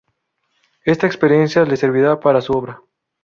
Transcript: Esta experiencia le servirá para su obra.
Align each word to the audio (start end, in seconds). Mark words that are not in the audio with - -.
Esta 0.83 1.05
experiencia 1.05 1.63
le 1.63 1.77
servirá 1.77 2.19
para 2.19 2.41
su 2.41 2.53
obra. 2.53 2.81